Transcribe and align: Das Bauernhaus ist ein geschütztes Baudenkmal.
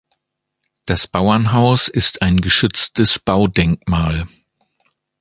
Das 0.87 1.05
Bauernhaus 1.07 1.87
ist 1.87 2.23
ein 2.23 2.37
geschütztes 2.37 3.19
Baudenkmal. 3.19 4.27